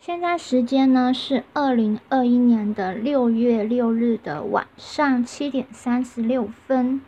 [0.00, 7.00] 现在时间呢是二零二一年的六月六日的晚上七点三十六分。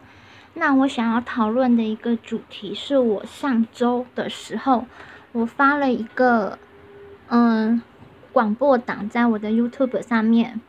[0.54, 4.87] 那我想要讨论的一个主题是我上周的时候，
[5.30, 6.58] 我发了一个
[7.29, 7.80] 嗯
[8.33, 10.61] 广播档在我的 YouTube 上面。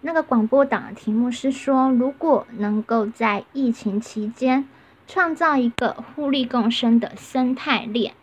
[0.00, 4.66] 那个广播档的题目是说，如果能够在疫情期间
[5.06, 8.14] 创造一个互利共生的生态链。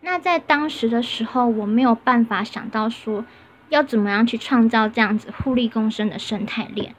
[0.00, 3.24] 那在当时的时候，我没有办法想到说
[3.68, 6.94] 要怎么样去创造这样子互利共生的生态链。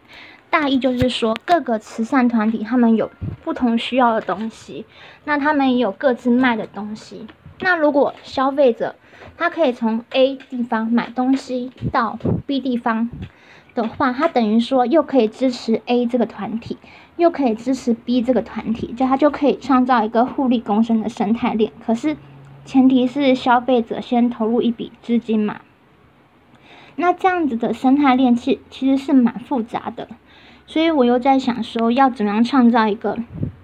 [0.49, 3.09] 大意就是说，各个慈善团体他们有
[3.43, 4.85] 不同需要的东西，
[5.23, 7.25] 那他们也有各自卖的东西。
[7.61, 8.95] 那如果消费者
[9.37, 13.09] 他可以从 A 地方买东西到 B 地方
[13.75, 16.77] 的话，他等于说又可以支持 A 这个团体，
[17.15, 21.71] 又可以支持 B 这个团体，就他就可以创造一个互利共生的生态链。
[21.85, 22.17] 可是。
[22.65, 25.61] 前提是消费者先投入一笔资金嘛，
[26.95, 30.07] 那这样子的生态链其其实是蛮复杂的，
[30.67, 33.17] 所以我又在想说，要怎么样创造一个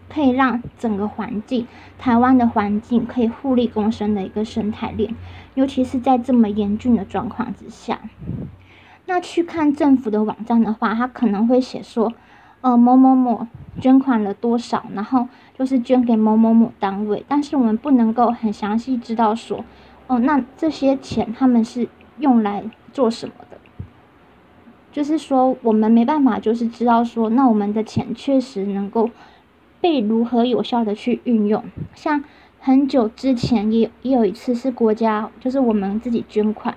[0.10, 1.68] 可以让整个环境、
[2.00, 5.14] 台湾的环境可以互利共生的一个生态链，
[5.54, 8.00] 尤其是在这么严峻的状况之下。
[9.06, 12.14] 那去看政府的网站的话，它可能会写说。
[12.66, 13.46] 呃，某某某
[13.80, 19.64] 捐款了多少，然后就是捐给某某某单位，但是我们不能够很详细知道说，
[20.08, 23.60] 哦，那这些钱他们是用来做什么的？
[24.92, 29.12] 就是说，我们没办法就是知道说，那我们的钱确实能够
[29.80, 31.64] 被如何有效的去运用。
[31.94, 32.24] 像
[32.60, 36.76] 很久之前也也有一次是国家，就是我们自己捐款，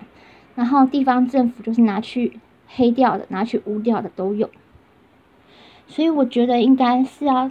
[0.54, 4.50] 然后地方政府就是拿去黑掉的，拿去污掉的都有。
[5.88, 7.50] 所以我觉得应该是要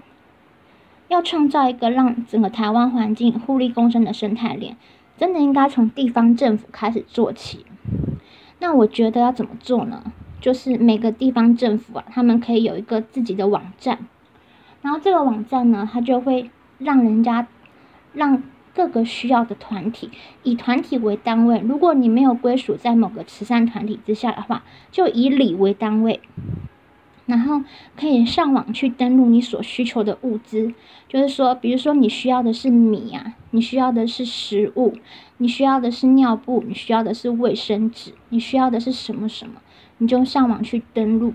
[1.09, 4.77] 要创造一个让整个台湾环境互利共生的生态链，
[5.17, 7.65] 真的应该从地方政府开始做起。
[8.59, 10.11] 那我觉得要怎么做呢？
[10.39, 13.97] 就是每个地方政府啊，他们可以有一个自己的网站，
[14.81, 17.47] 然后这个网站呢，它就会让人家
[18.13, 18.43] 让
[18.75, 20.11] 各个需要的团体
[20.43, 21.59] 以团体为单位。
[21.59, 26.21] 如果你没有归属在某个慈善团体之下的话，就以里为单位。
[27.27, 27.61] 然后
[27.97, 30.73] 可以上网去登录你所需求的物资，
[31.09, 34.93] 就是说，比如说你需要的是米呀，你需要的是食物，
[35.37, 39.55] 你需要的是尿布，你需要的是卫生纸，你需要的是什么什么，
[39.97, 41.33] 你就上网去登录。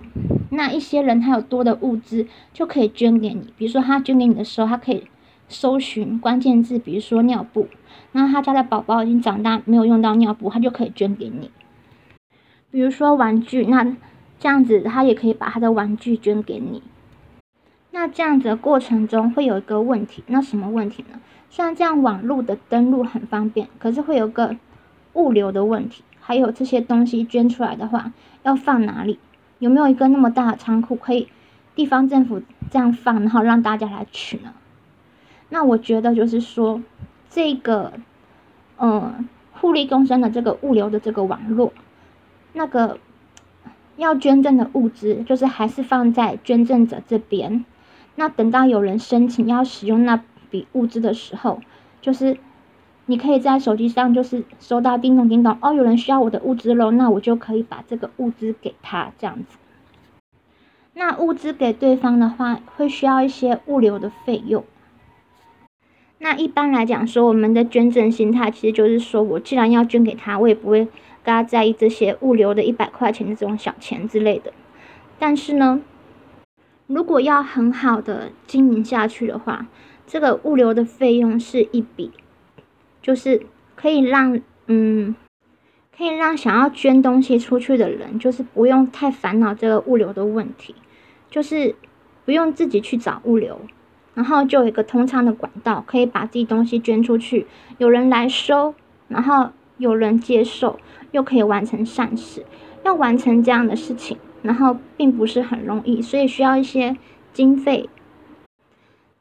[0.48, 3.52] 那一些人他有多的物资，就可以捐给你。
[3.58, 5.04] 比如说他捐给你的时候，他可以
[5.48, 7.69] 搜寻关键字，比如说尿布，
[8.12, 11.50] 然后他家的宝宝已经长大没有用到尿布，他就可以捐给你。
[12.70, 13.94] 比如说玩具，那。
[14.42, 16.82] 这样子，他也可以把他的玩具捐给你。
[17.92, 21.20] 那这样子的过程中会有一个问题，那什么问题呢？
[21.48, 24.56] 虽然这样网络的登录很方便，可是会有个
[25.12, 26.02] 物流的问题。
[26.19, 29.20] 还有这些东西捐出来的话，要放哪里？
[29.60, 31.28] 有没有一个那么大的仓库可以
[31.76, 34.52] 地方政府这样放，然后让大家来取呢？
[35.50, 36.82] 那我觉得就是说，
[37.31, 37.92] 这个
[38.78, 41.72] 嗯，互利共生的这个物流的这个网络，
[42.54, 42.98] 那个。
[44.02, 47.64] 要捐赠的物资，就是还是放在捐赠者这边。
[48.16, 51.60] 那等到有人申请要使用那笔物资的时候，
[52.00, 52.36] 就是
[53.06, 59.56] 你可以在手机上就是收到叮咚叮咚，哦，有人需要我的物资喽，那我就可以把这个物资给他这样子。
[60.94, 64.64] 那物资给对方的话，会需要一些物流的费用。
[66.19, 70.88] 那一般来讲说，我们的捐赠心态其实就是说我既然要捐给他，我也不会。
[71.25, 74.53] 大家在意这些物流的一百块钱的这种小钱之类的，
[75.19, 75.81] 但是呢，
[76.87, 79.66] 如果要很好的经营下去的话，
[80.06, 82.11] 这个物流的费用是一笔，
[83.00, 83.47] 就是
[83.77, 85.15] 可以让嗯，
[85.97, 90.75] 可以让想要捐东西出去的人，就是不用太烦恼这个物流的问题，
[91.31, 91.75] 就是
[92.25, 93.61] 不用自己去找物流，
[94.15, 97.47] 然后就有一个通畅的管道，可以把自己东西捐出去，
[97.78, 98.75] 有人来收，
[99.06, 100.78] 然后有人接受。
[101.12, 102.44] 又可以完成善事，
[102.85, 106.97] 要完成这样的事情，然后并不是很容易，所以需要一些
[107.32, 107.88] 经费。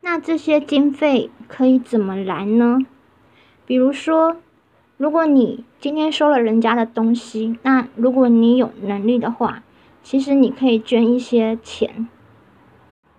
[0.02, 2.80] 那这些经费可以怎么来呢？
[3.66, 4.38] 比如说，
[4.98, 9.62] 如果你今天收了人家的东西，那如果你有能力的话，
[10.02, 12.08] 其实你可以捐一些钱。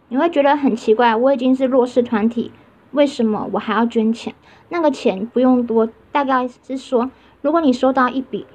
[0.09, 2.51] 你会觉得很奇怪，我已经是弱势团体，
[2.91, 4.35] 为什么我还要捐钱？
[4.71, 7.11] 那个钱不用多，大概是说，
[7.43, 8.47] 如果你收到一笔。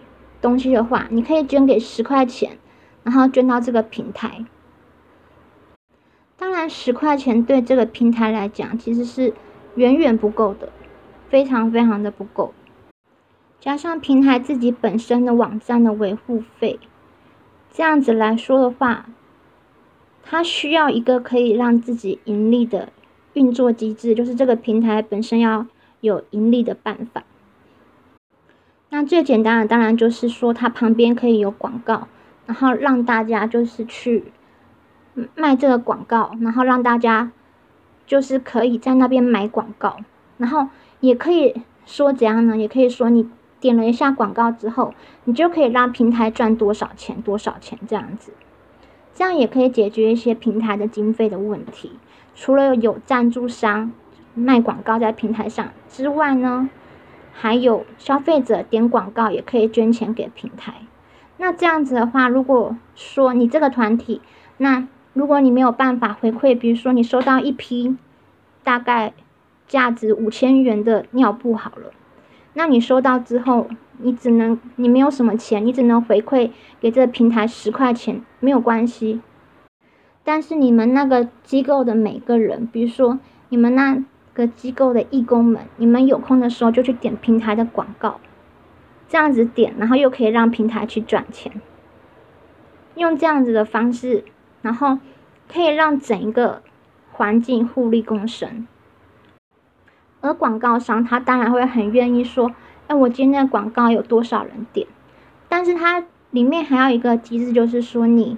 [0.48, 2.58] 东西的话，你可以捐给十块钱，
[3.04, 4.46] 然后捐到这个平台。
[6.38, 9.34] 当然，十块钱对这个平台来讲，其实是
[9.76, 10.70] 远远不够的，
[11.28, 12.54] 非常非常的不够。
[13.60, 16.80] 加上平台自己本身的网站的维护费，
[17.70, 19.08] 这样子来说的话，
[20.24, 22.94] 它需要一个可以让自己盈利的
[23.34, 25.66] 运作机制，就是这个平台本身要
[26.00, 27.24] 有盈利的办法。
[28.90, 32.08] 那最简单的当然就是说，它旁边可以有广告，
[32.46, 34.32] 然后让大家就是去
[35.36, 37.32] 卖这个广告，然后让大家
[38.06, 39.98] 就是可以在那边买广告，
[40.38, 40.70] 然后
[41.02, 42.56] 也可以说怎样呢？
[42.56, 43.30] 也可以说你
[43.60, 44.94] 点了一下广告之后，
[45.26, 48.32] 你就可以让平台赚多少钱多少钱这样子，
[49.14, 51.92] 这样也可以解决一些平台的经费的问题。
[52.36, 53.92] 除了有赞助商
[54.34, 56.70] 卖广告在平台上之外呢？
[57.40, 60.74] 还有消费者点广告也可以捐钱给平台。
[61.38, 64.22] 那这样子的话，如果说你这个团体，
[64.58, 67.96] 那如果你没有办法回馈，比如说你收到一批
[68.64, 69.14] 大概
[69.68, 71.92] 价值五千元的尿布好了，
[72.56, 73.68] 那你收到之后，
[74.00, 76.50] 你只能你没有什么钱，你只能回馈
[76.80, 79.22] 给这个平台十块钱，没有关系。
[80.24, 83.20] 但是你们那个机构的每个人，比如说
[83.50, 84.04] 你们那。
[84.38, 88.20] 个机构的义工们，你们有空的时候就去点平台的广告，
[89.10, 91.60] 这样子点，然后又可以让平台去赚钱。
[92.94, 94.24] 用这样子的方式，
[94.62, 95.00] 然后
[95.52, 96.62] 可以让整一个
[97.12, 98.68] 环境互利共生。
[100.22, 102.52] 而广告商他当然会很愿意说，
[102.86, 104.88] 哎，我今天的广告有多少人点？
[105.50, 108.38] 但是它里面还有一个机制，就是说你。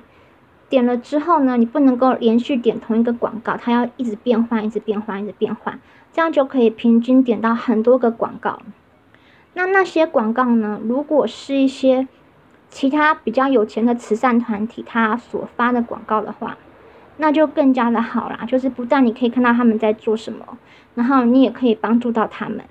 [0.70, 5.80] 点了之后呢，你不能够连续点同一个广告，它要一直变换，一直变换，一直变换，
[6.14, 8.60] 这样就可以平均点到很多个广告。
[9.56, 12.08] 那那些广告呢，如果是一些
[12.70, 16.56] 其他比较有钱的慈善团体他所发的广告的话，
[17.18, 18.46] 那就更加的好啦。
[18.48, 20.60] 就是不但你可以看到他们在做什么，
[20.94, 22.62] 然后你也可以帮助到他们，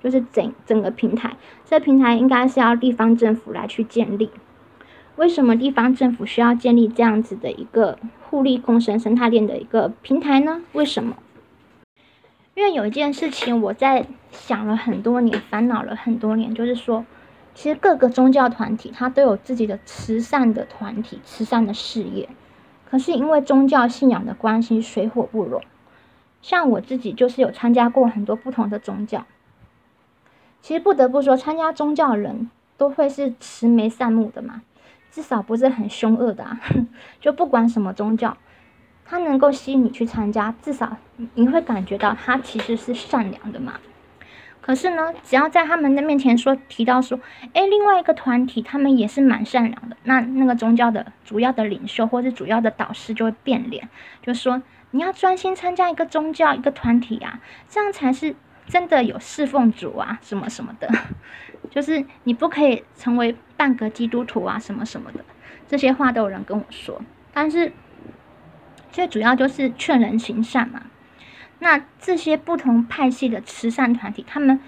[0.00, 4.30] 就是整整个平台，这平台应该是要地方政府来去建立。
[5.18, 10.62] 为什么地方政府需要建立这样子的一个互利共生生态链的一个平台呢？
[10.74, 11.16] 为什么？
[12.54, 17.04] 因为有一件事情我在想了很多年，烦恼了很多年，就是说，
[17.52, 22.28] 其实各个宗教团体它都有自己的慈善的团体、慈善的事业，
[22.88, 25.60] 可是因为宗教信仰的关系，水火不容。
[26.42, 29.26] 像我自己就是有参加过很多不同的宗教，
[30.62, 34.62] 其实不得不说，参加宗教人都会是慈眉善目的嘛。
[35.18, 36.60] 至少不是很凶恶的啊，
[37.20, 38.36] 就不管什么宗教，
[39.04, 40.96] 他能够吸引你去参加，至少
[41.34, 43.72] 你会感觉到他其实是善良的嘛。
[44.60, 47.18] 可是呢，只要在他们的面前说提到说，
[47.52, 53.88] 哎，另外一个团体他们也是蛮善良的，那那个宗教的主要的领袖或者主要的导师就会变脸，
[54.22, 54.62] 就说
[54.92, 58.36] 你要专心参加一个宗教一个团体啊，这样才是
[58.68, 60.88] 真的有侍奉主啊什么什么的。
[61.70, 65.24] 就是你不可以成为半个基督徒啊，什么什么的，
[65.66, 67.02] 这些话都有人跟我说。
[67.34, 67.72] 但是
[68.92, 70.82] 最主要就是劝人行善嘛。
[71.58, 74.60] 那这些不同派系的慈善团体，他们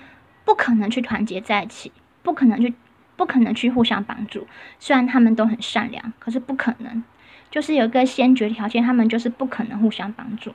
[0.44, 1.92] 不可能去团结在一起，
[2.22, 2.74] 不可能去，
[3.16, 4.46] 不可能去互相帮助。
[4.80, 7.04] 虽然他们都很善良，可是不可能，
[7.48, 10.52] 就是有一个先决条件，他们就是不可能互相帮助。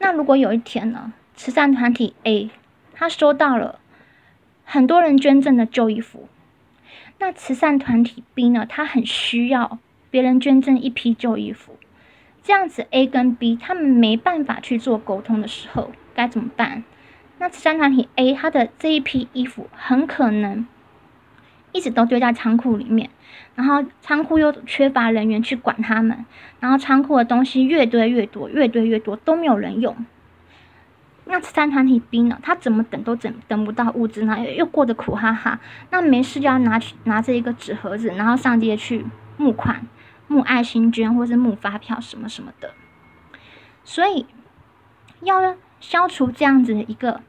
[0.00, 2.50] 那如果有一天呢，慈善团体 A
[2.92, 3.78] 他收到了。
[4.64, 6.28] 很多人捐赠的旧衣服，
[7.20, 8.66] 那慈善团体 B 呢？
[8.68, 9.78] 他很需要
[10.10, 11.76] 别人捐赠一批旧衣服，
[12.42, 16.82] 这样子 A 跟 B 他们没办法去做沟通的时候该怎么办？
[17.38, 20.66] 那慈善团体 A 他的这一批衣服很可能
[21.70, 23.10] 一直都堆在仓库里面，
[23.54, 26.26] 然后仓库又缺乏人员去管他们，
[26.58, 29.96] 然后仓库的东西越堆越多，越堆越多都没有人用。
[31.30, 32.38] 那三团体兵呢？
[32.42, 34.38] 他怎么等都等等不到物资呢？
[34.54, 35.60] 又过得苦哈哈。
[35.90, 39.04] 那没事就要拿去拿着一个纸盒子，然后上街去
[39.36, 39.86] 募款、
[40.26, 42.72] 募爱心捐或是募发票什么什么的。
[43.84, 44.24] 所以
[45.20, 47.20] 要消除这样子的一个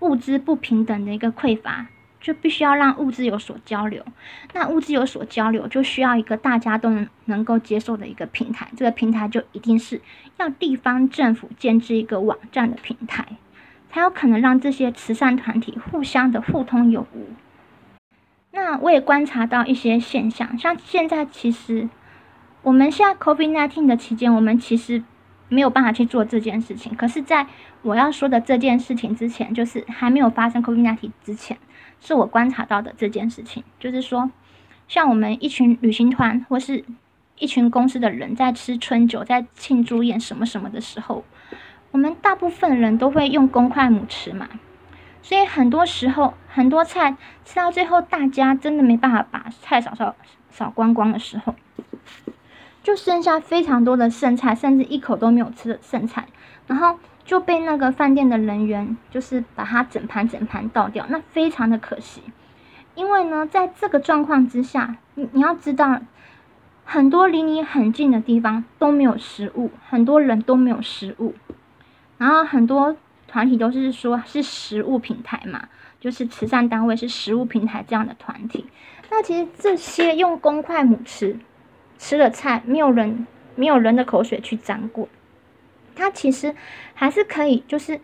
[0.00, 1.86] 物资不平等的一个匮乏，
[2.20, 4.04] 就必须要让物资有所交流。
[4.52, 8.68] 那物资有所交流，就需要一个大家都能能够接受的一个平台。
[8.76, 10.02] 这个平台就一定是
[10.36, 13.26] 要地方政府建置一个网站的平台。
[13.96, 17.28] 才有可能让这些慈善团体互相的互通有无。
[18.50, 21.88] 那我也观察到一些现象，像现在其实
[22.60, 25.02] 我们现在 COVID-19 的期间，我们其实
[25.48, 26.94] 没有办法去做这件事情。
[26.94, 27.46] 可是，在
[27.80, 31.56] 我要说的这件事情之前，就是还没有发生 COVID-19 之前，
[31.98, 34.30] 是我观察到的这件事情，就是说，
[34.86, 36.84] 像我们一群旅行团或是
[37.38, 41.24] 一群公司的人在吃春酒、在庆祝宴什么什么的时候。
[41.96, 44.46] 我们大部分人都会用公筷母匙嘛，
[45.22, 50.14] 所以很多时候很多菜吃到最后，大家真的没办法把菜扫扫
[50.50, 51.54] 扫光光的时候，
[52.82, 56.26] 就剩下非常多的剩菜，甚至一口都没有吃的剩菜，
[56.66, 62.20] 然后就被那个饭店的人员就是把它整盘整盘倒掉，那非常的可惜。
[62.94, 65.98] 因为呢，在这个状况之下，你你要知道，
[66.84, 71.34] 很多离你很近的地方都没有食物，很多人都没有食物，
[72.18, 72.96] 然后很多
[73.26, 75.68] 团体都是说是食物平台嘛，
[76.00, 78.66] 就是慈善单位是食物平台这样的团体。
[79.10, 81.38] 那其实这些用公筷母吃
[81.98, 85.08] 吃的菜，没有人没有人的口水去沾过，
[85.94, 86.54] 它其实
[86.94, 88.00] 还是可以，就是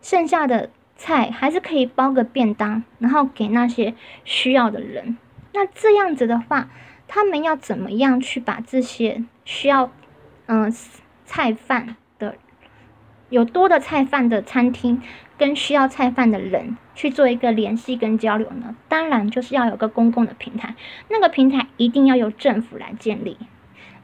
[0.00, 0.70] 剩下的。
[1.00, 5.16] 菜还是可以包个便当，然后给那些需要的人。
[5.52, 6.68] 那这样子的话，
[7.06, 9.92] 他们要怎么样去把这些需要
[10.46, 10.74] 嗯
[11.24, 11.94] 菜饭
[13.30, 15.02] 有多的菜饭的餐厅
[15.36, 18.74] 跟需要菜饭的人去做一个联系跟交流呢？
[18.88, 20.74] 当然就是要有个公共的平台，
[21.08, 23.36] 那个平台一定要由政府来建立。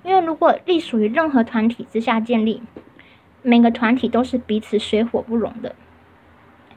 [0.02, 2.62] 因为如果隶属于任何团体之下建立，
[3.42, 5.74] 每个团体都是彼此水火不容的。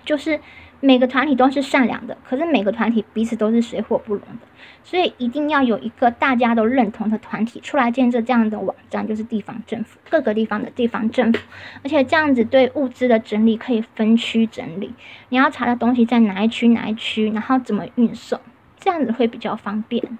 [0.05, 0.39] 就是
[0.79, 4.47] 每个团体都是善良的，可是每个团体彼此都是水火不容的，
[4.83, 11.39] 所以一定要有一个大家都认同的团体出来建设这样的网站，就是地方政府各个地方的地方政府，
[11.83, 14.93] 而且这样子对物资的整理可以分区整理，
[15.29, 18.39] 你要查的东西在哪一区哪一区，然后怎么运送，
[18.79, 20.17] 这样子会比较方便。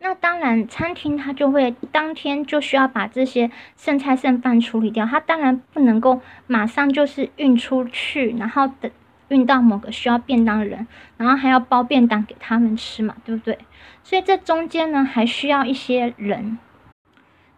[0.00, 8.88] 那当然，餐厅它就会当天就需要把这些剩菜剩饭处理掉，它当然不能够马上就是运出去，然后等
[9.28, 13.58] 运到某个需要便当的人，然后还要包便当给他们吃嘛，对不对？
[14.02, 16.58] 所以这中间呢，还需要一些人，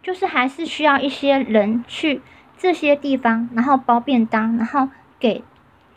[0.03, 2.21] 就是还是需要一些人去
[2.57, 5.43] 这些地方，然后包便当，然后给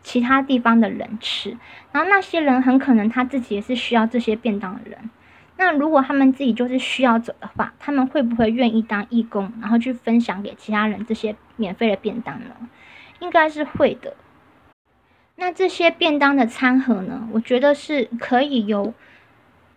[0.01, 1.57] 其他地方的人吃，
[1.91, 5.09] 然后那些人很可能他自己也是需要这些便当的人。
[5.57, 12.49] 那如果他们自己就是需要者的话，他们会不会愿意当义工，然后去分享给其他人这些免费的便当呢？
[13.19, 14.13] 应该是会的。
[15.35, 17.27] 那这些便当的餐盒呢？
[17.33, 18.93] 我觉得是可以由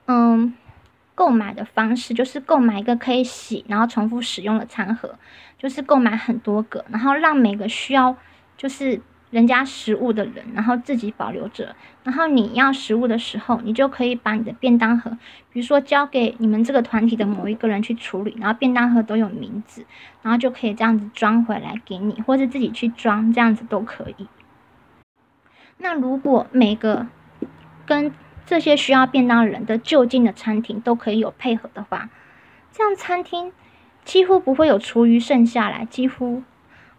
[0.06, 0.54] 嗯
[1.14, 5.16] 购买的方式，就是购买一个可以洗然后重复使用的餐盒，
[5.58, 8.16] 就是购买很多个，然后让每个需要
[8.56, 9.00] 就是。
[9.30, 15.10] 人家食物的人，然后自己保留着，然后你要食物的时候，你就可以把你的便当盒，
[15.52, 19.84] 比如说交给你们这个团体的某一个人去处理，然后便当盒都有名字，
[20.22, 24.26] 然后就可以这样子装回来给你，或者自己去装，这样子都可以。
[25.78, 27.06] 那如果每个
[27.87, 28.12] 跟
[28.44, 32.11] 这些需要便当人的就近的餐厅都可以有配合的话，
[32.73, 33.52] 这样餐厅
[34.04, 36.42] 几乎不会有厨余剩下来，几乎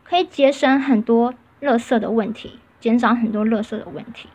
[0.04, 1.34] 可以节省很多。
[1.62, 4.30] 垃圾的问题，减少很多垃圾的问题。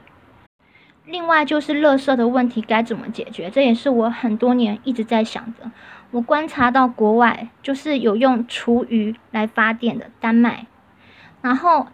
[1.07, 5.71] 另外就是垃圾的问题该怎么解决，这也是我很多年一直在想的。
[6.11, 10.67] 我观察到国外就是有用厨余来发电的丹麦，
[11.41, 11.87] 然后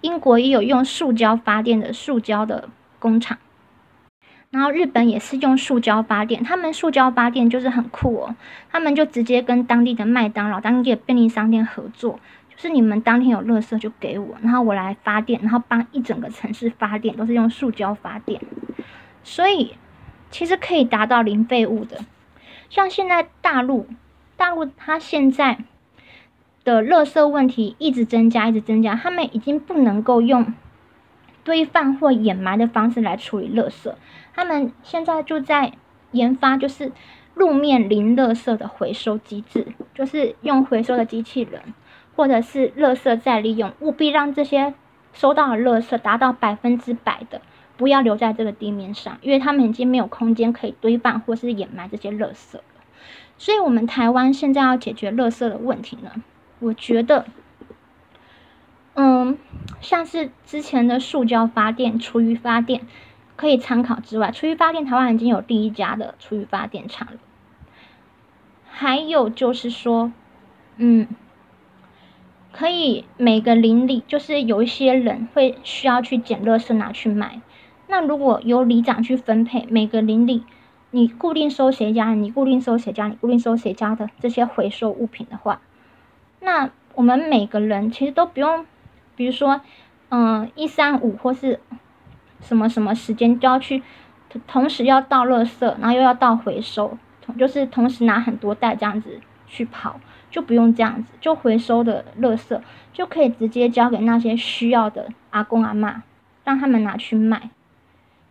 [0.00, 3.38] 英国也有用塑胶发电的塑胶的工厂，
[4.50, 6.42] 然后日本也是用塑胶发电。
[6.42, 8.36] 他们塑胶发电就是很酷哦，
[8.70, 12.20] 他们就直接跟当地的麦当劳、当地的便利商店合作。
[12.50, 18.40] 就是你们当天有垃圾就给我，然后我来发电，然后帮一整个城市发电，都是用塑胶发电，
[19.22, 19.76] 所以
[20.32, 22.04] 其实可以达到零废物的。
[22.68, 23.86] 像现在大陆，
[24.36, 25.58] 大陆它现在
[26.74, 30.54] 的垃圾问题一直增加，一直增加，他们已经不能够用
[31.44, 33.92] 堆放或掩埋的方式来处理垃圾，
[34.34, 35.72] 他们现在就在
[36.12, 36.92] 研发，就是
[37.34, 41.62] 路面零垃圾的回收机制，就是用回收的机器人。
[42.16, 44.74] 或者是垃圾再利用，务必让这些
[45.12, 47.40] 收到的垃圾达到百分之百的，
[47.76, 52.64] 不要留在这个地面上，因为他们已经没有空间可以堆放或是掩埋这些垃圾了。
[53.36, 56.10] 所以，我们台湾现在要解决垃圾的问题呢，
[56.60, 57.26] 我觉得，
[58.94, 59.38] 嗯，
[59.80, 62.86] 像是之前的塑胶发电、厨余发电
[63.36, 67.18] 可以参考之外，厨余发电台湾已经有第一家的厨余发电厂了。
[68.68, 70.12] 还有就是说，
[70.76, 71.06] 嗯。
[72.50, 77.40] 可以每个邻里，就是有一些人会需要去捡垃圾拿去卖。
[77.86, 80.42] 那如果由里长去分配，每个邻里
[80.90, 85.60] 你固定收谁家，你固定收谁家，你固定收谁家的这些回收物品的话，
[86.48, 88.64] 那我们每个人其实都不用，
[89.16, 89.60] 比如说，
[90.08, 91.60] 嗯，一三五或是
[92.40, 93.82] 什么什么时间就要去，
[94.46, 96.96] 同时要倒垃圾，然后又要倒回收，
[97.38, 100.00] 就是同时拿很多袋这样子去跑。
[100.30, 102.58] 就不用这样子，就回收的垃圾
[102.94, 106.02] 就可以直接交给那些需要的阿公阿妈，
[106.44, 107.50] 让他们拿去卖。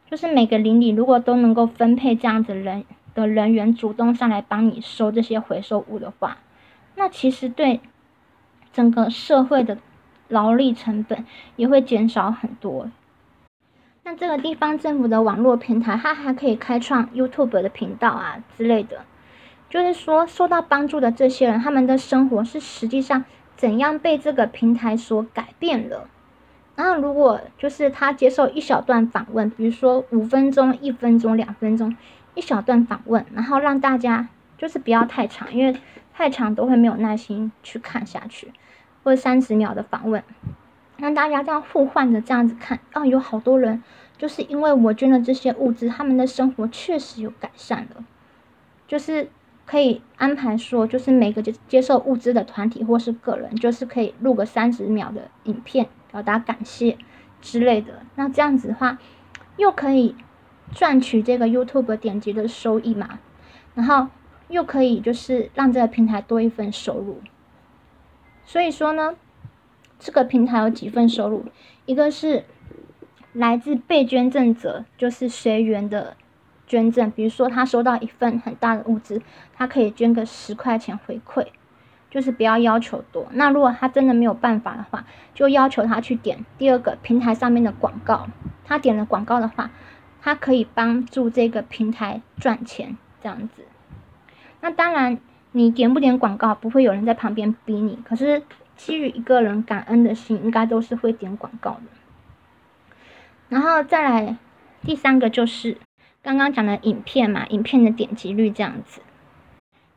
[0.09, 2.83] 就是每个邻里如果都能够分配这样子人
[3.13, 6.37] 的人员主动上来帮你收这些回收物的话，
[6.95, 7.79] 那其实对
[8.77, 9.79] 整个社会的
[10.27, 12.91] 劳力成本也会减少很多。
[14.03, 18.99] 那这个地方政府的网络平台，它还可以开创 YouTube 的频道啊之类的。
[19.67, 26.07] 就是说，受到帮助的这些人，他们的生活是实际上怎样被这个平台所改变了。
[26.75, 31.97] 然后，如果就是他接受一小段访问，比如说五分钟、一分钟、两分钟
[32.35, 35.75] 一小段访问，然后让大家就是不要太长，因为
[36.17, 38.51] 太长都会没有耐心去看下去，
[39.03, 40.23] 或者三十秒的访问，
[40.97, 43.83] 让大家这样互换着这样子看，啊，有好多人
[44.17, 48.03] 就是因为我捐了这些物资，他们的生活确实有改善了，
[48.87, 49.29] 就是。
[49.69, 56.97] 可以安排说，就是每个接接受物资的团体或是个人，就是可以录个三十秒的影片，表达感谢
[57.41, 57.99] 之类的。
[58.15, 58.97] 那这样子的话，
[59.57, 60.15] 又可以
[60.71, 63.19] 赚取这个 YouTube 点击的收益嘛，
[63.75, 64.07] 然后
[64.49, 67.21] 又可以就是让这个平台多一份收入。
[68.45, 69.15] 所以说呢，
[69.99, 71.45] 这个平台有几份收入，
[71.85, 72.45] 一个是
[73.33, 76.15] 来自被捐赠者，就是随缘的。
[76.65, 79.21] 捐赠，比如说他收到一份很大的物资，
[79.53, 81.47] 他可以捐个十块钱回馈，
[82.11, 83.25] 就是不要要求多。
[83.31, 88.27] 那如果他真的没有办法的话，就要求他去点第二个平台上面的广告。
[88.65, 89.71] 他点了广告的话，
[90.21, 93.63] 他可以帮助这个平台赚钱，这样子。
[94.61, 95.17] 那当然，
[95.51, 97.99] 你点不点广告，不会有人在旁边逼你。
[98.05, 98.43] 可是
[98.75, 101.81] 基于一个人感恩的心，应该都是会点广告的。
[103.49, 104.37] 然后再来
[104.83, 105.77] 第三个就是。
[106.23, 108.99] 刚刚讲的影片嘛，影片的点击率这样子，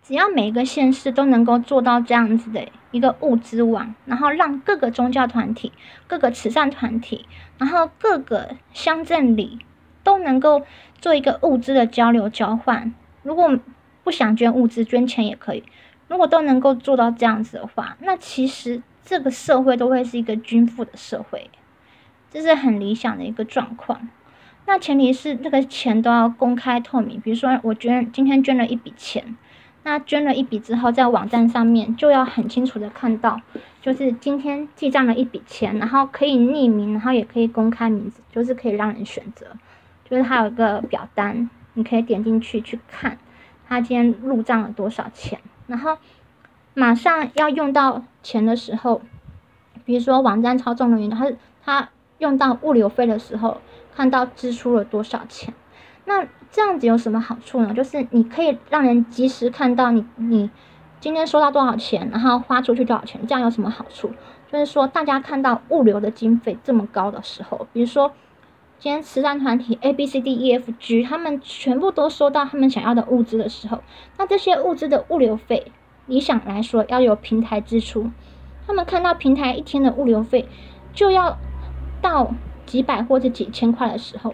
[0.05, 5.73] 只要每一个县市都能够做到这样子的一个物资网，然后让各个宗教团体、
[6.07, 7.27] 各个慈善团体，
[7.59, 9.59] 然后各个乡镇里
[10.05, 10.63] 都能够
[11.01, 12.95] 做一个物资的交流交换。
[13.25, 13.59] 如果
[14.05, 15.63] 不想捐物资，捐钱也可以。
[16.09, 21.51] 如果都能够做到这样子的话，那其实这个社会都会是一个均富的社会，
[22.31, 24.09] 这是很理想的一个状况。
[24.67, 29.37] 那前提是这个钱都要公开透明，比如说我捐今天捐了一笔钱，
[29.83, 33.41] 那捐了一笔之后，在网站上面就要很清楚的看到，
[33.81, 39.47] 就是今天记账了一笔钱，然后可以匿名，然后也可以公开名字，就是可以让人选择，
[40.09, 43.19] 就是它有一个表单，你可以点进去去看，
[43.71, 45.97] 他今天入账了多少钱，然后
[46.75, 49.01] 马上要用到钱的时候，
[49.87, 51.33] 比如说网站操纵人员，他
[51.65, 53.57] 他用到物流费的时候。
[53.93, 55.53] 看到支出了多少钱，
[56.07, 57.75] 那这样子有什么好处呢？
[57.75, 60.49] 就是你可以让人及时看到你你
[61.01, 64.11] 今天收到多少钱，然后花出去多少钱，这样有什么好处？
[64.51, 68.11] 就是说大家看到物流的经费这么高的时候，比如说
[68.81, 73.81] 今天慈善团体 A B C D E F G 他们全部都收到他们想要的物资的时候，
[74.19, 75.71] 那这些物资的物流费，
[76.07, 78.11] 理想来说要有平台支出，
[78.67, 80.49] 他们看到平台一天的物流费
[80.93, 81.39] 就要
[82.03, 82.35] 到。
[82.67, 84.33] 几百或者几千块的时候，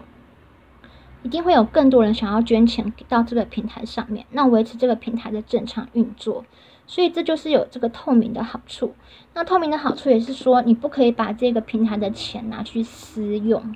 [1.23, 6.45] 一定会有更多人想要捐钱给到这个平台上面，那维持这个平台的正常运作。
[6.85, 8.93] 所以这就是有这个透明的好处。
[9.33, 13.75] 那透明的好处也是说，你不可以把这个平台的钱拿去私用，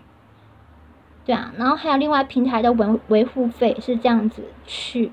[1.25, 1.53] 对啊。
[1.57, 5.11] 然后还有另外平台的维维护费是这样子去，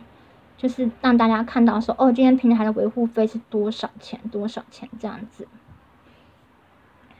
[0.56, 5.46] 就是让大家看到说，哦，今天平台的维护费是多少钱，多少钱这样子。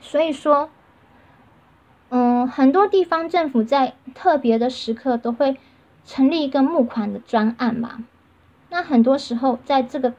[0.01, 0.71] 所以说。
[2.11, 5.59] 嗯，很多地方政府在特别的时刻都会
[6.07, 8.03] 成立一个募款的专案嘛。
[8.71, 10.15] 那很多时候在这个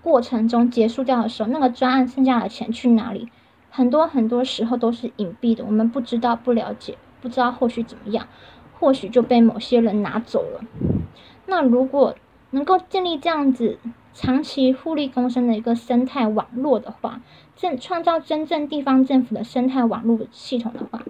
[0.00, 3.32] 过程中结束掉的时候，那个专案剩下的钱去哪里？
[3.68, 8.26] 很多很多时候都是隐蔽的，我们不知道、不了解，不知道后续怎么样，
[8.78, 10.60] 或许就被某些人拿走了。
[11.46, 12.14] 那如果
[12.50, 13.78] 能够建立这样子
[14.14, 17.20] 长期互利共生的一个生态网络的话，
[17.54, 21.02] 正创造真正地方政府的生态网络系统的话，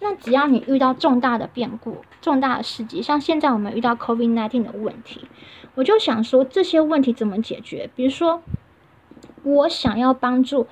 [0.00, 5.26] 那只要你遇到重大的变故、重大的事迹，像现在我们遇到 COVID-19 的问题，
[5.74, 7.90] 我就想说这些问题怎么解决？
[7.96, 8.42] 比如说，
[9.42, 10.66] 我想要帮助，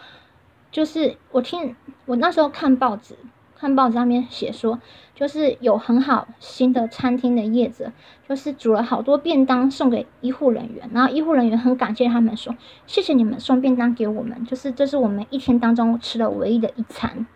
[0.70, 1.74] 就是我听
[2.06, 3.16] 我那时候看报纸。
[3.60, 4.80] 看报纸上面写说，
[5.14, 7.92] 就是有很好新的餐厅的业者，
[8.26, 17.26] 就是煮了好多便当送给医护人员，然后医护人员很感谢他们说，谢谢你们送便当给我们，就是这是我们一天当中吃的唯一的一餐。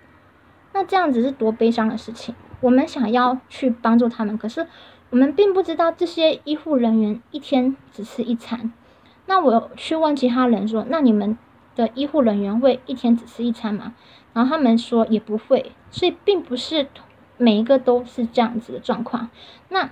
[0.73, 2.35] 那这样子是多悲伤的事情。
[2.63, 4.67] 我们想要去帮助他们，可是
[5.11, 8.73] 我们并不知道这些医护人员一天只吃一餐。
[9.27, 11.37] 那我去问其他人说，那你们
[11.77, 13.95] 的医护人员会一天只吃一餐吗？
[14.35, 16.89] 然后他们说也不会，所以并不是
[17.39, 19.31] 每一个都是这样子的状况。
[19.71, 19.89] 那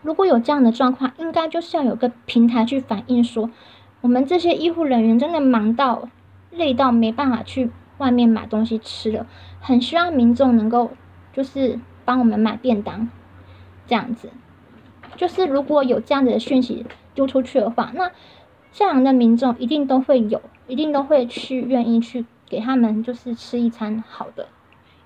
[0.00, 3.50] 如果有这样的状况，应该就是要有个平台去反映说，
[4.00, 6.08] 我们这些医护人员真的忙到
[6.50, 9.26] 累到没办法去外面买东西吃了，
[9.60, 10.92] 很希望民众能够
[11.32, 13.10] 就是帮我们买便当，
[13.86, 14.30] 这样子。
[15.16, 18.12] 就是如果有这样子的讯息丢出去的话，那
[18.70, 24.48] 这样的民众一定都会有，一定都会去愿意去给他们就是吃一餐好的，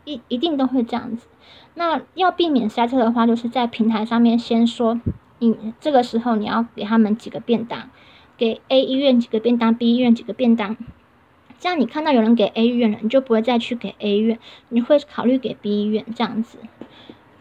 [0.04, 1.26] 一一定都会这样子。
[1.74, 5.00] 那要避免塞车的话，就是在平台上面先说，
[5.38, 7.90] 你这个时候你要给他们几个便当，
[8.36, 10.76] 给 A 医院几个便当，B 医院几个便当，
[11.58, 16.58] 这样你看到有人给 A 医院了，你就不会再去给 A 医院，你会考虑给 B 医院这样子。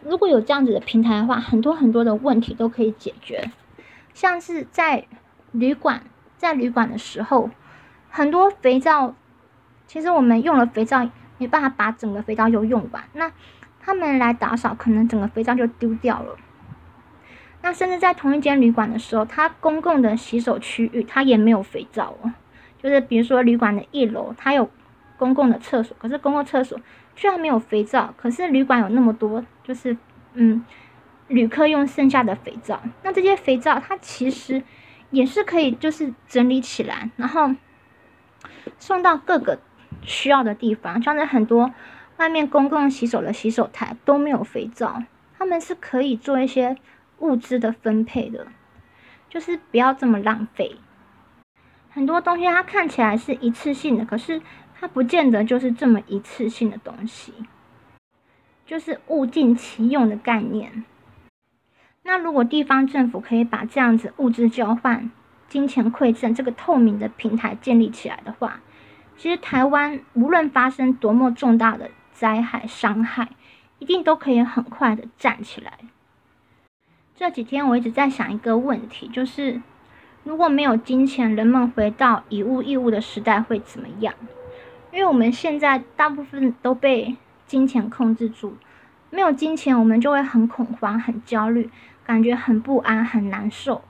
[0.04, 3.50] 如果有这样子的平台的话，很多很多的问题都可以解决。
[4.14, 5.06] 像是在
[5.52, 6.02] 旅馆，
[6.36, 7.50] 在旅馆的时候，
[8.10, 9.14] 很多肥皂，
[9.92, 13.04] 其实我们用了肥皂，没办法把整个肥皂就用完。
[13.12, 13.30] 那
[13.78, 16.34] 他们来打扫，可能整个肥皂就丢掉了。
[17.60, 22.32] 那甚至在同一间旅馆的时候，它公共的洗手区域，它也没有肥皂哦。
[22.82, 24.70] 就是比如说旅馆的一楼，它有
[25.18, 26.80] 公共的厕所，可是公共厕所。
[27.14, 29.94] 居然没有肥皂，可是旅馆有那么多，就是
[30.32, 30.64] 嗯，
[31.28, 32.80] 旅客用剩下的肥皂。
[33.02, 34.62] 那这些肥皂它其实
[35.10, 37.54] 也是可以，就是整理起来，然后
[38.78, 39.60] 送到各个
[40.02, 41.02] 需要的地方。
[41.02, 41.72] 像是很多
[42.18, 45.02] 外面公共洗手的洗手台都没有肥皂，
[45.38, 46.76] 他们是可以做一些
[47.18, 48.46] 物资的分配的，
[49.28, 50.76] 就是不要这么浪费。
[51.90, 54.40] 很多东西它看起来是一次性的，可是。
[54.84, 57.32] 它不见得就是这么一次性的东西，
[58.66, 60.84] 就是物尽其用的概念。
[62.02, 65.08] 那如果地方政府可以把这样子物资交换、
[65.48, 68.60] 金钱馈赠这个透明的平台建立起来的话，
[69.16, 73.28] 其实台湾无论发生多么重大的灾害伤害，
[73.78, 75.78] 一定都可以很快的站起来。
[77.14, 79.60] 这几天我一直在想一个问题，就是
[80.24, 84.12] 如果没有金钱，人们回到以物易物的时代会怎么样？
[84.90, 88.56] 因为我们现在大部分都被金钱控制住，
[89.10, 91.70] 没有金钱，我们就会很恐慌、很焦虑，
[92.04, 93.82] 感觉很不安、很难受，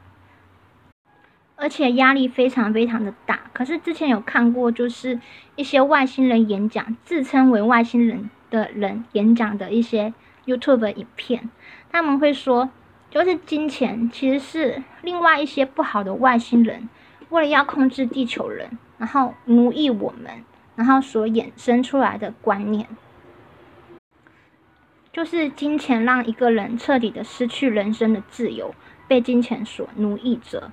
[1.62, 3.42] 而且压力非常非常的大。
[3.52, 5.20] 可是之前有看过，就是
[5.54, 10.12] 一些外星人演讲，自称为外星人的人演讲的一些
[10.44, 11.48] YouTube 影片，
[11.92, 12.68] 他们会说，
[13.10, 16.88] 就是金钱其实是另外一些不好的外星人，
[17.28, 20.44] 为了要控制地球人，然后奴役我们。
[20.74, 22.88] 然后所衍生出来的观念，
[25.12, 28.74] 就是金钱让一个人彻底的失去人生的自由，
[29.06, 30.72] 被金钱所奴役着，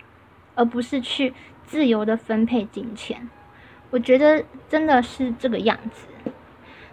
[0.55, 1.33] 而不是去
[1.65, 3.29] 自由的分配金钱。
[3.89, 6.07] 我觉得真的是这个样子。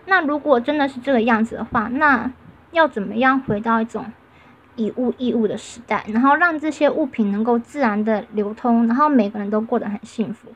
[0.07, 2.33] 那如果真的是这个样子的话，那
[2.73, 4.13] 要怎么样回到一种
[4.77, 10.53] 以物易物的时代，然后让这些物品能够自然的流通，然后每个人都过得很幸福？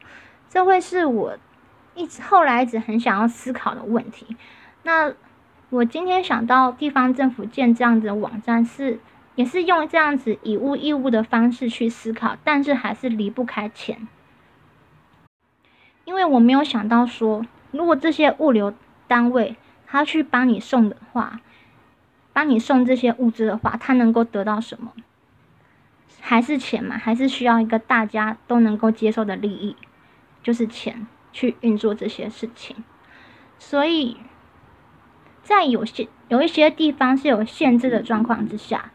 [0.49, 1.37] 这会是我。
[1.97, 4.37] 一直后来一直很想要思考的问题，
[4.85, 5.13] 那
[5.71, 9.01] 我今天想到地方政府建这样子的网站是，
[9.41, 14.07] 也是用这样子以物易物的方式去思考，但是还是离不开钱，
[16.05, 18.75] 因为我没有想到说，如果这些物流
[19.09, 21.41] 单位他去帮你送的话，
[22.35, 24.93] 帮你送这些物资的话，他能够得到什么？
[26.21, 26.99] 还是钱嘛？
[26.99, 29.75] 还是需要一个大家都能够接受的利益，
[30.43, 31.07] 就是钱。
[31.33, 32.75] 去运作这些事情，
[33.57, 34.17] 所以
[35.45, 38.91] 在有些有一些地方是有限制的状况之下，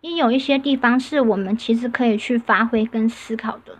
[0.00, 3.78] 也有一些地方是我们其实可以去发挥跟思考的。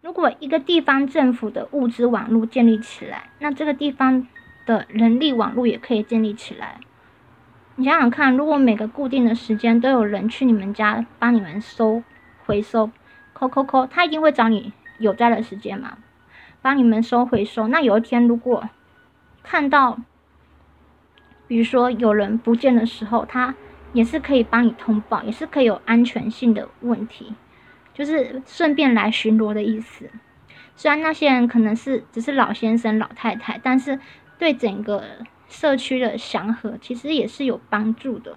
[0.00, 4.28] 如果一个地方政府的物资网络建立起来，那这个地方
[4.66, 6.78] 的人力网络也可以建立起来。
[7.76, 12.04] 你想想看，如果每个固定的时间都有人去你们家帮你们收
[12.44, 12.90] 回收，
[13.32, 15.98] 扣扣扣，他一定会找你有在的时间嘛？
[16.62, 17.66] 帮你们收回收。
[17.68, 18.68] 那有一天，如果
[19.42, 19.98] 看到，
[21.48, 23.54] 比如说有人不见的时候，他
[23.94, 27.34] 也是可以帮你通报，也是可以有安全性的问题，
[27.94, 30.10] 就是顺便来巡逻的意思。
[30.76, 33.98] 虽然那些人可能是只是老先生、老太太，但是
[34.36, 35.04] 对整个
[35.48, 38.36] 社区的祥和其实也是有帮助的，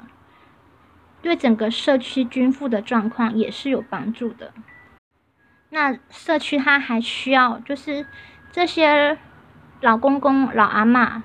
[1.21, 4.53] 对整个社区均富的状况也是有帮助的。
[5.71, 8.05] 那社区它还需要，就是
[8.51, 9.17] 这些
[9.81, 11.23] 老公公、老阿妈，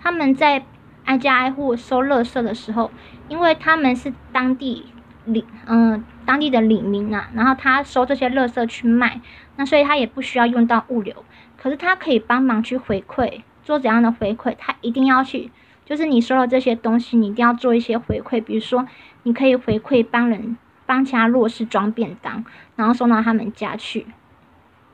[0.00, 0.64] 他们在
[1.04, 2.90] 挨家挨户收垃圾的时候，
[3.28, 4.86] 因为他们是当地
[5.24, 9.20] 里嗯当地的里民啊，然后他收这些垃圾去卖，
[9.56, 11.24] 那所以他也不需要用到物流，
[11.56, 14.54] 可是他可以帮忙去回馈，做怎样的回馈？
[14.58, 15.50] 他一定要去
[15.84, 18.86] 就是你收了这些东西，你一定要做一些回馈，比如说
[19.22, 22.44] 你可以回馈帮人帮其他弱势装便当，
[22.76, 24.06] 然后送到他们家去，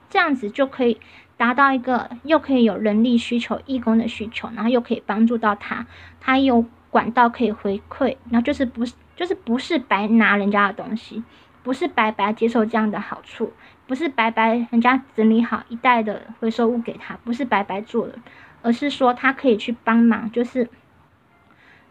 [0.08, 1.00] 这样子就可以
[1.36, 5.86] 达到一个又可以有人力需求、义工的需求，然后又可以帮助到他，
[6.20, 6.64] 他又
[6.94, 11.24] 管道可以回馈，然后就是不是就是不是白拿人家的东西，
[11.64, 13.52] 不是白白接受这样的好处，
[13.88, 18.14] 不是白白人家整理好一袋的回收物给他，不是白白做的，
[18.62, 20.68] 而是说他可以去帮忙，就是。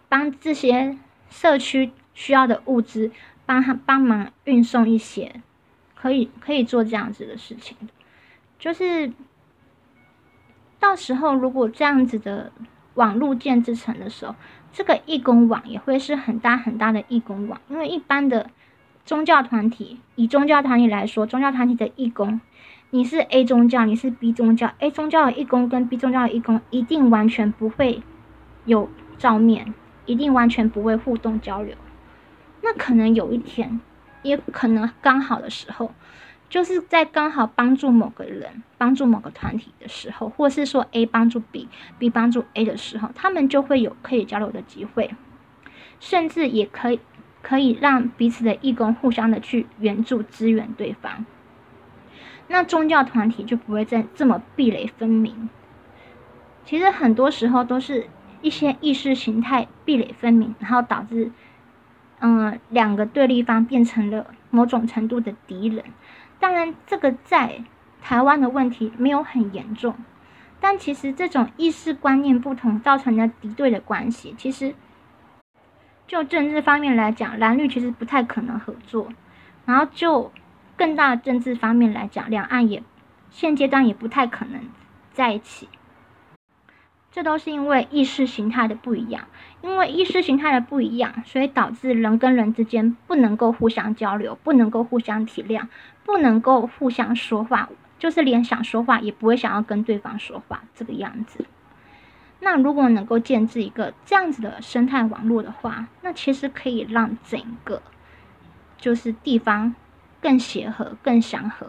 [0.09, 0.95] 帮这些
[1.31, 3.11] 社区需要的物资，
[3.47, 5.41] 帮他帮忙运送一些，
[5.95, 7.75] 可以可以做这样子的事情
[8.59, 9.11] 就是
[10.79, 12.51] 到时候如果这样子的
[12.93, 14.35] 网络建制成的时候，
[14.73, 17.61] 这个义工网也会是很大很大的义工网。
[17.69, 18.49] 因为一般的
[19.05, 22.41] 宗教团体，以宗教团体来说，宗教团体的义工，
[22.89, 28.01] 你是 A 宗教，你是 B 宗教，A 宗教的义工跟 B 宗教的义工一定完全不会
[28.65, 29.73] 有照面。
[30.05, 31.77] 一定完全不会互动交流，
[32.61, 33.79] 那可能有一天，
[34.21, 35.93] 也可能刚好的时候，
[36.53, 45.15] 就是在刚好帮助某个人、帮助某个团体的时候，或是说 A 帮助 B，B 帮助 A 的时候，他们就会有可以交流的机会，
[45.99, 46.99] 甚至也可以
[47.41, 51.25] 可以让彼此的义工互相的去援助支援对方，
[52.49, 55.49] 那宗教团体就不会再这么壁垒分明。
[56.63, 58.07] 其实很多时候都是。
[58.43, 61.31] 一些意识形态壁垒分明，然后导致，
[62.19, 65.85] 嗯，两个对立方变成了某种程度的敌人。
[66.43, 67.63] 当然，这个在
[68.01, 69.95] 台湾的问题没有很严重，
[70.59, 74.75] 但其实这种意识观念不同造成的敌对的关系，其实
[76.05, 79.07] 就政治方面来讲，蓝绿其实不太可能合作。
[79.65, 80.33] 然后就
[80.75, 82.83] 更大的政治方面来讲，两岸也
[83.29, 84.59] 现阶段也不太可能
[85.13, 85.69] 在一起。
[87.13, 89.27] 这都是因为意识形态的不一样，
[89.61, 95.67] 因为意识形态的不一样，所以导致人跟人之间不能够互相交流，不能够互相体谅，
[96.03, 101.45] 不能够互相说话，就是连想说话也不会想要跟对方说话这个样子。
[102.39, 107.83] 那如果能够建置一个这样子的生态网络的话，那其实可以让整个
[108.77, 109.75] 就是地方
[110.19, 111.67] 更协和、更祥和。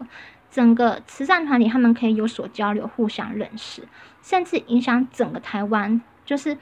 [0.55, 3.83] 整个慈善团体，他们可以有所交流，互相认识，
[4.23, 6.57] 甚至影响整个台湾，就是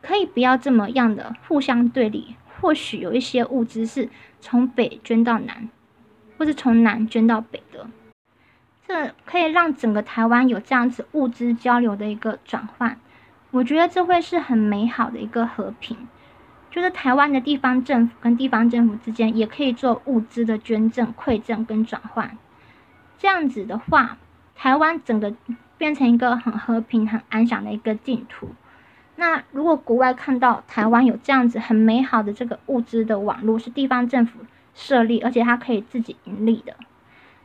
[0.00, 2.34] 可以不要这么样的互相对立。
[2.60, 4.08] 或许有一些物资是
[4.40, 5.68] 从北捐到南，
[6.36, 7.86] 或是从南捐到北的，
[8.88, 12.98] 这可以让整个台湾有这样子物资交流的一个转换。
[13.52, 16.08] 我觉得这会是很美好的一个和平，
[16.72, 22.36] 就是台湾的地方政府跟地方政府之间也可以做物资的捐赠、馈赠跟转换。
[23.22, 24.18] 这样子的话，
[24.56, 25.32] 台湾整个
[25.78, 28.48] 变成一个很和平、很安详的一个净土。
[29.14, 34.40] 那如果国外看到台湾有这样子很美好的这个物资的网络，是地方政府
[34.74, 36.74] 设立，而且它可以自己盈利的，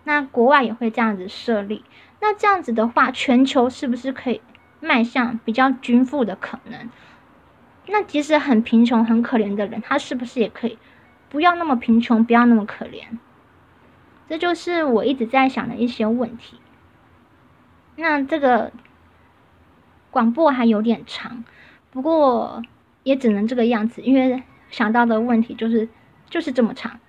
[0.04, 1.86] 那国外也会这样子设立。
[2.22, 4.42] 那这样子的话，全球是不是可以
[4.80, 6.90] 迈向比较均富的可能？
[7.86, 10.80] 那即使很贫穷、很可怜的人，他是不是也可以
[11.30, 13.04] 不要那么贫穷，不要那么可怜？
[14.30, 16.60] 这就是我一直在想的一些问题。
[17.96, 18.72] 那这个
[20.12, 21.44] 广播还有点长，
[21.92, 22.62] 不过
[23.04, 25.90] 也只能这个样子，因为想到的问题就是
[26.30, 27.00] 就是这么长。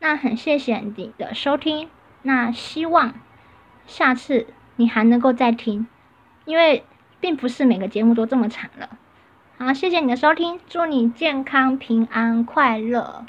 [0.00, 1.88] 那很谢谢你的收听，
[2.22, 3.14] 那希望
[3.86, 5.86] 下次你还能够再听，
[6.44, 6.84] 因为
[7.20, 8.98] 并不是每个节目都这么长了。
[9.56, 13.24] 好，谢谢你的收听，祝你健康、平安、快乐、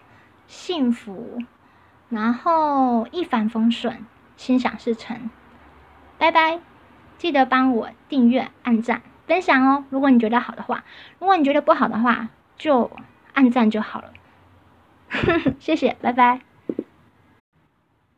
[0.48, 1.40] 幸福。
[2.10, 4.06] 然后一帆风顺，
[4.38, 5.30] 心想事成，
[6.18, 6.60] 拜拜！
[7.18, 9.86] 记得帮我订阅、按赞、分享哦。
[9.90, 10.84] 如果你觉得好的话，
[11.20, 12.92] 如果你觉得不好的话，就
[13.34, 14.12] 按赞就好了。
[15.60, 16.55] 谢谢，拜拜。